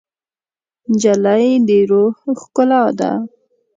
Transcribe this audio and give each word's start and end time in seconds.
نجلۍ 0.91 1.45
د 1.67 1.69
روح 1.89 2.15
ښکلا 2.41 2.83
ده. 2.99 3.11